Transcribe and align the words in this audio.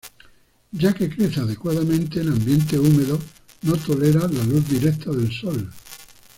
Ya 0.71 0.93
que 0.93 1.11
crece 1.11 1.41
adecuadamente 1.41 2.21
en 2.21 2.29
ambientes 2.29 2.79
húmedos, 2.79 3.19
no 3.61 3.75
tolera 3.77 4.21
la 4.21 4.43
luz 4.45 4.67
directa 4.67 5.11
del 5.11 5.31
sol. 5.31 5.69